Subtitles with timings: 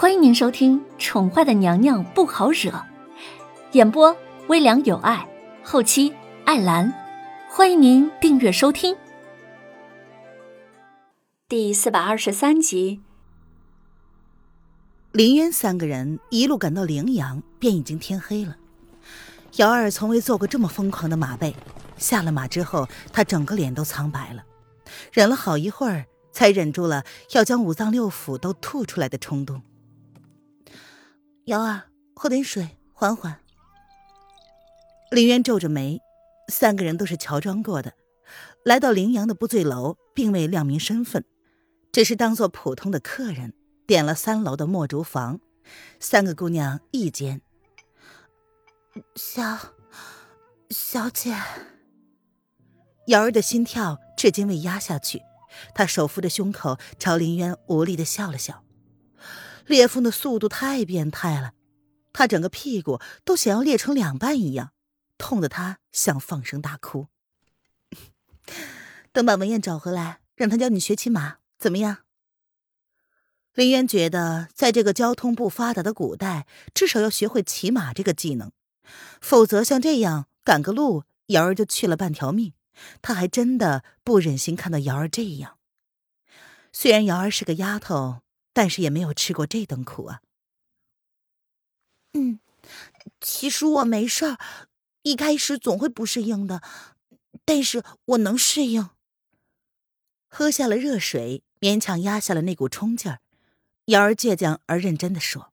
[0.00, 2.70] 欢迎您收听《宠坏的娘娘不好惹》，
[3.72, 5.28] 演播微凉有爱，
[5.64, 6.14] 后期
[6.44, 6.94] 艾兰。
[7.50, 8.96] 欢迎您订阅收听。
[11.48, 13.00] 第四百二十三集，
[15.10, 18.56] 林渊三个人一路赶到凌阳，便已经天黑了。
[19.56, 21.56] 姚二从未做过这么疯狂的马背，
[21.96, 24.44] 下了马之后，他整个脸都苍白了，
[25.12, 27.02] 忍了好一会儿，才忍住了
[27.32, 29.60] 要将五脏六腑都吐出来的冲动。
[31.48, 31.84] 瑶儿，
[32.14, 33.40] 喝点水，缓缓。
[35.10, 35.98] 林渊皱着眉，
[36.48, 37.94] 三个人都是乔装过的，
[38.66, 41.24] 来到林阳的不醉楼，并未亮明身份，
[41.90, 43.54] 只是当做普通的客人，
[43.86, 45.40] 点了三楼的墨竹房，
[45.98, 47.40] 三个姑娘一间。
[49.14, 49.58] 小
[50.68, 51.34] 小姐，
[53.06, 55.22] 瑶儿的心跳至今未压下去，
[55.74, 58.62] 她手扶着胸口，朝林渊无力的笑了笑。
[59.68, 61.52] 裂缝的速度太变态了，
[62.12, 64.72] 他整个屁股都想要裂成两半一样，
[65.18, 67.08] 痛得他想放声大哭。
[69.12, 71.98] 等把文燕找回来，让他教你学骑马，怎么样？
[73.52, 78.50] 林渊觉得，在这个交通不发达的古代，至少要学会骑马这个技能，
[79.20, 82.54] 否则像这样赶个路，瑶儿就去了半条命。
[83.02, 85.58] 他还真的不忍心看到瑶儿这样。
[86.72, 88.22] 虽然瑶儿是个丫头。
[88.58, 90.20] 但是也没有吃过这等苦啊。
[92.14, 92.40] 嗯，
[93.20, 94.36] 其实我没事儿，
[95.02, 96.60] 一开始总会不适应的，
[97.44, 98.90] 但是我能适应。
[100.26, 103.20] 喝下了热水，勉强压下了那股冲劲儿。
[103.84, 105.52] 瑶儿倔强而认真的说：“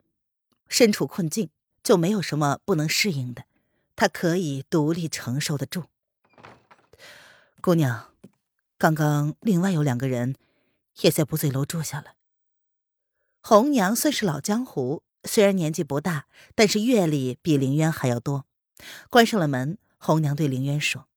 [0.67, 1.51] 身处困境，
[1.83, 3.43] 就没有什么不能适应的，
[3.95, 5.83] 他可以独立承受得住。”
[7.61, 8.11] 姑娘，
[8.79, 10.35] 刚刚另外有两个人
[11.01, 12.14] 也在不醉楼住下了。
[13.47, 18.47] 红娘算是老江湖，虽然年纪不大，但是阅历比林渊还要多。
[19.07, 21.07] 关上了门，红娘对林渊说：“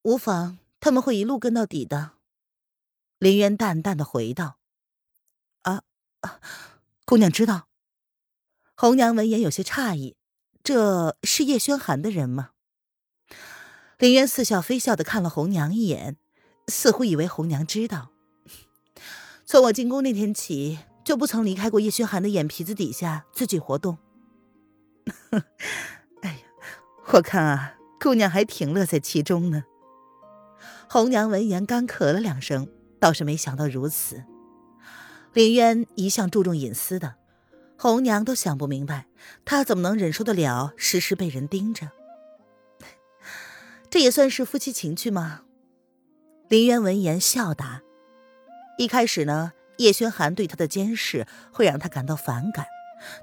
[0.00, 2.12] 无妨，他们会一路跟到底的。”
[3.20, 4.56] 林渊淡淡的回道
[5.64, 5.82] ：“啊
[6.20, 6.40] 啊，
[7.04, 7.68] 姑娘知道。”
[8.74, 10.16] 红娘闻言有些诧异
[10.64, 12.52] ：“这是叶轩寒的人吗？”
[14.00, 16.16] 林渊似笑非笑的看了红娘一眼，
[16.68, 18.11] 似乎以为红娘知道。
[19.52, 23.98] 从我进宫那天起，就不曾离开过叶轩寒的眼皮子底下自己活动。
[26.22, 26.38] 哎呀，
[27.12, 29.64] 我看啊，姑娘还挺乐在其中呢。
[30.88, 32.66] 红娘闻言干咳了两声，
[32.98, 34.24] 倒是没想到如此。
[35.34, 37.16] 林渊一向注重隐私的，
[37.76, 39.08] 红娘都想不明白，
[39.44, 41.90] 他怎么能忍受得了时时被人盯着？
[43.90, 45.42] 这也算是夫妻情趣吗？
[46.48, 47.82] 林渊闻言笑答。
[48.78, 52.66] 一开始呢，叶轩寒对他的监视会让他感到反感，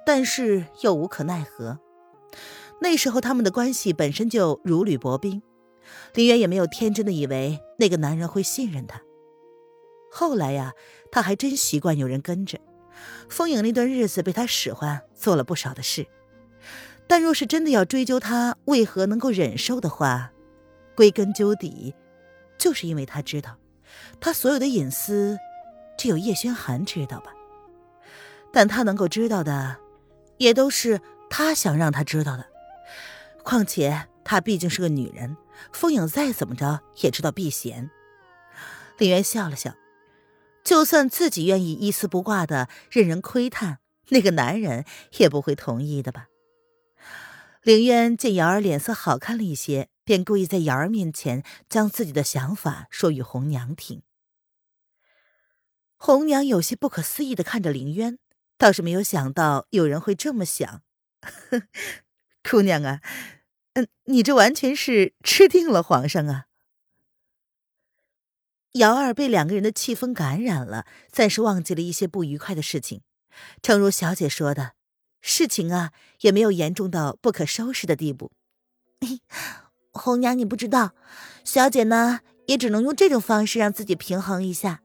[0.06, 1.80] 但是又无可奈何。
[2.82, 5.42] 那时候他们的关系本身就如履薄冰，
[6.14, 9.02] 林渊也没有天真的以为那个男人会信任他。
[10.12, 10.74] 后来呀，
[11.12, 12.58] 他还真习惯有人跟着。
[13.28, 16.08] 风影那段日子被他使唤，做了不少的事。
[17.06, 20.31] 但若是真的要追究他为何能够忍受的话，
[20.96, 21.94] 归根究底，
[22.58, 23.59] 就是因为他知道。
[24.20, 25.38] 他所有的隐私，
[25.98, 27.34] 只有叶轩寒知道吧？
[28.52, 29.78] 但他能够知道的，
[30.38, 32.46] 也都是他想让他知道的。
[33.44, 35.38] 况且他毕竟是个女人，
[35.72, 37.90] 风影再怎么着也知道避嫌。
[38.98, 39.76] 林渊笑了笑，
[40.64, 43.80] 就算自己愿意一丝不挂的任人窥探，
[44.10, 44.86] 那个男人
[45.18, 46.28] 也不会同意的吧？
[47.62, 49.90] 凌渊见瑶儿脸色好看了一些。
[50.09, 54.02] 便故意在瑶儿面前将自己的想法说与红娘听。
[55.97, 58.18] 红娘有些不可思议的看着林渊，
[58.58, 60.81] 倒是没有想到有人会这么想。
[62.42, 63.02] 姑娘啊，
[63.74, 66.46] 嗯，你这完全是吃定了皇上啊！
[68.72, 73.04] 瑶儿被两个人的气氛感染了，暂时忘记了一些不愉快的事情。
[73.62, 74.74] 诚如小姐说的，
[75.22, 78.31] 事情啊也没有严重到不可收拾的地步。
[80.00, 80.92] 红娘，你不知道，
[81.44, 84.81] 小姐呢也只能用这种方式让自己平衡一下，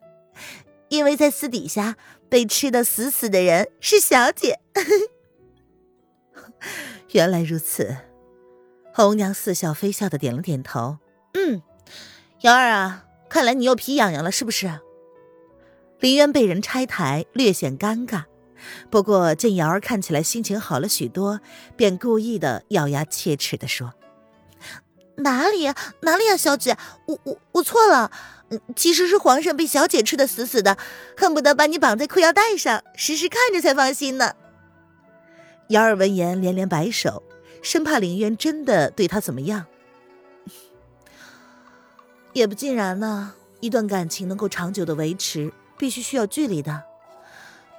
[0.88, 1.96] 因为在私底下
[2.28, 4.60] 被吃的死死的人是小姐。
[7.12, 7.96] 原来如此，
[8.92, 10.98] 红娘似笑非笑的点了点头。
[11.34, 11.62] 嗯，
[12.40, 14.80] 瑶儿啊，看来你又皮痒痒了，是不是？
[16.00, 18.24] 林渊被人拆台，略显尴尬，
[18.90, 21.40] 不过见瑶儿看起来心情好了许多，
[21.76, 23.94] 便故意的咬牙切齿的说。
[25.16, 26.76] 哪里哪里啊，小姐，
[27.06, 28.10] 我我我错了，
[28.74, 30.76] 其实是皇上被小姐吃的死死的，
[31.16, 34.32] 恨不得把你绑在裤腰带上，时时看着才放心呢。
[35.68, 37.22] 姚儿闻言连连摆手，
[37.62, 39.66] 生怕林渊真的对她怎么样。
[42.32, 46.82] 也不尽然呢，一段感情能够长久的维持，必须需要距离的。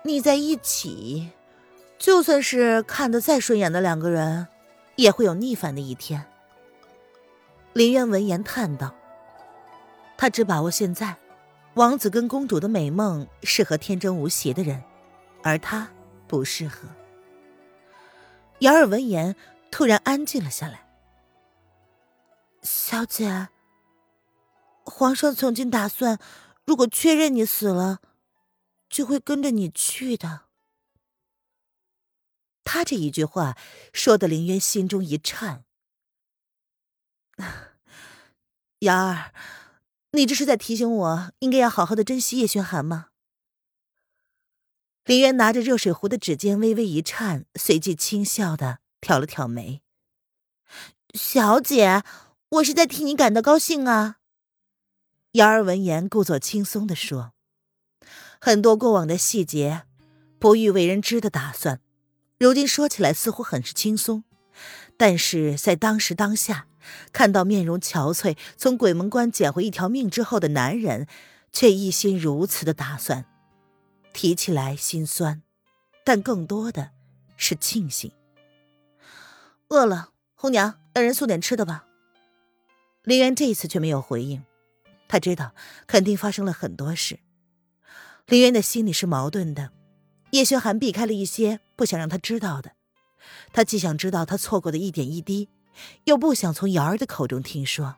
[0.03, 1.31] 腻在一起，
[1.99, 4.47] 就算是看得再顺眼的两个人，
[4.95, 6.25] 也会有腻烦的一天。
[7.75, 8.95] 林渊闻言叹道
[10.15, 11.17] ：“他只把握现在，
[11.73, 14.81] 王子跟公主的美梦适合天真无邪的人，
[15.43, 15.91] 而他
[16.25, 16.87] 不适合。”
[18.59, 19.35] 瑶儿闻言
[19.71, 20.87] 突然安静了下来。
[22.61, 23.49] 小姐，
[24.85, 26.17] 皇上曾经打算，
[26.63, 27.99] 如果确认你死了，
[28.89, 30.43] 就会跟着你去的。
[32.63, 33.57] 他这一句话
[33.91, 35.64] 说的，林渊心中一颤。
[38.79, 39.31] 瑶儿，
[40.11, 43.07] 你这是在提醒我应该要好好的珍惜叶轩寒吗？
[45.05, 49.81] 林渊拿着热水壶的指尖微微一颤，随即轻笑的挑了挑眉
[51.15, 52.03] ：“小姐，
[52.49, 54.17] 我是在替你感到高兴啊。”
[55.33, 57.33] 瑶儿闻言，故作轻松的说
[58.41, 59.83] ：“很多过往的细节，
[60.37, 61.79] 不欲为人知的打算，
[62.37, 64.25] 如今说起来似乎很是轻松，
[64.97, 66.67] 但是在当时当下。”
[67.11, 71.07] 看到面容憔悴、从鬼门关捡回一条命之后的男人，
[71.51, 73.25] 却一心如此的打算，
[74.13, 75.41] 提起来心酸，
[76.03, 76.91] 但更多的
[77.37, 78.11] 是庆幸。
[79.69, 81.85] 饿了，红娘，让人送点吃的吧。
[83.03, 84.43] 林渊这一次却没有回应，
[85.07, 85.53] 他知道
[85.87, 87.19] 肯定发生了很多事。
[88.27, 89.71] 林渊的心里是矛盾的，
[90.31, 92.71] 叶轩寒避开了一些不想让他知道的，
[93.53, 95.49] 他既想知道他错过的一点一滴。
[96.05, 97.95] 又不想从瑶儿的口中听说，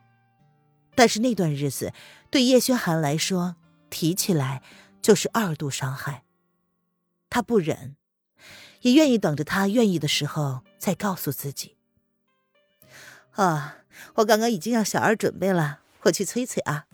[0.95, 1.93] 但是那段日子
[2.29, 3.55] 对叶轩寒来说
[3.89, 4.61] 提起来
[5.01, 6.23] 就是二度伤害，
[7.29, 7.95] 他不忍，
[8.81, 11.75] 也愿意等着他愿意的时候再告诉自己。
[13.31, 13.77] 啊，
[14.15, 16.85] 我刚刚已经让小二准备了，我去催催啊。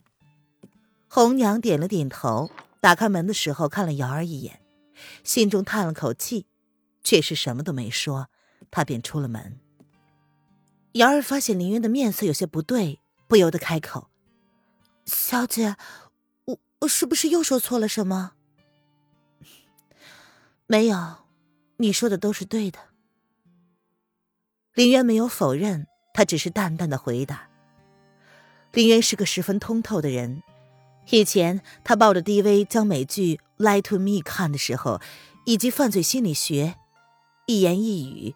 [1.08, 2.52] 红娘点了点头，
[2.82, 4.60] 打开门的时候看了瑶儿一眼，
[5.24, 6.48] 心中叹了口气，
[7.04, 8.30] 却是什么都没说，
[8.70, 9.60] 她便出了门。
[10.94, 14.10] 瑶儿发现林渊的面色有些不对，不由得开口
[15.06, 15.76] ：“小姐，
[16.46, 18.34] 我我是不是又说错了什么
[20.68, 21.26] ？”“没有，
[21.78, 22.78] 你说的都是对的。”
[24.76, 27.50] 林渊没有否认，他只是淡淡的回答。
[28.72, 30.44] 林渊是个十分通透的人，
[31.10, 35.02] 以前他抱着 DV 将美剧《Lie to Me》看的时候，
[35.46, 36.76] 以及犯罪心理学，
[37.48, 38.36] 一言一语，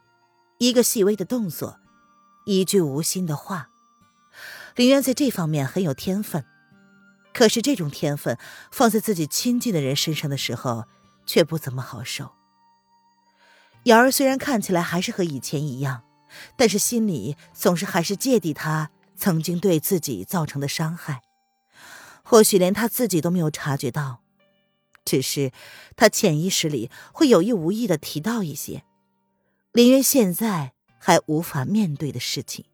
[0.58, 1.80] 一个细微的动作。
[2.48, 3.68] 一句无心的话，
[4.78, 6.46] 林渊在这方面很有天分。
[7.34, 8.38] 可是这种天分
[8.72, 10.86] 放在自己亲近的人身上的时候，
[11.26, 12.32] 却不怎么好受。
[13.84, 16.04] 瑶儿虽然看起来还是和以前一样，
[16.56, 21.22] 但是心里总是还是芥蒂他曾经对自己造成的伤害。
[22.24, 24.22] 或许连他自己都没有察觉到，
[25.04, 25.52] 只是
[25.98, 28.86] 他潜意识里会有意无意的提到一些。
[29.74, 30.77] 林渊现在。
[31.08, 32.66] 还无法面对的事情。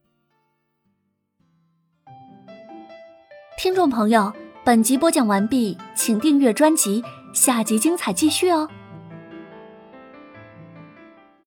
[3.59, 4.33] 听众朋友，
[4.65, 8.67] 本集播讲完毕，请订阅专辑，下集精彩继续哦。